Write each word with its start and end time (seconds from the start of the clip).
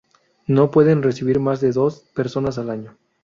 No 0.47 0.71
pueden 0.71 1.03
recibirla 1.03 1.43
más 1.43 1.61
de 1.61 1.73
dos 1.73 1.99
personas 2.15 2.57
al 2.57 2.71
año. 2.71 2.97